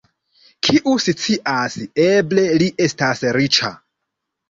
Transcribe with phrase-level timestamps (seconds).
[0.67, 1.77] Kiu scias,
[2.09, 3.75] eble li estas riĉa!